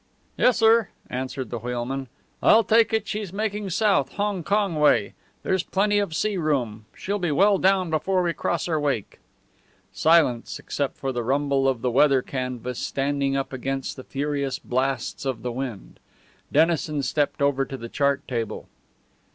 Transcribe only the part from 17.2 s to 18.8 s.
over to the chart table.